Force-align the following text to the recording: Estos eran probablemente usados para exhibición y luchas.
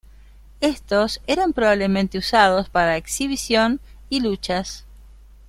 Estos 0.61 1.21
eran 1.27 1.53
probablemente 1.53 2.17
usados 2.17 2.69
para 2.69 2.97
exhibición 2.97 3.79
y 4.09 4.21
luchas. 4.21 4.87